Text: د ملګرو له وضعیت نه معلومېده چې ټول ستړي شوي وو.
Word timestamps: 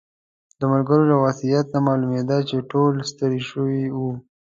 د 0.59 0.61
ملګرو 0.71 1.03
له 1.11 1.15
وضعیت 1.25 1.65
نه 1.73 1.79
معلومېده 1.87 2.37
چې 2.49 2.67
ټول 2.71 2.93
ستړي 3.11 3.41
شوي 3.49 3.83
وو. 3.97 4.11